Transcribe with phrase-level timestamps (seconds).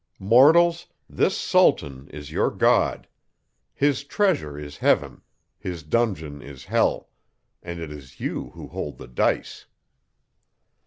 [0.17, 0.87] Mortals!
[1.07, 3.07] this SULTAN is your GOD;
[3.71, 5.21] his TREASURE IS HEAVEN;
[5.59, 7.07] his DUNGEON IS HELL,
[7.61, 9.67] and it is you who hold the DICE!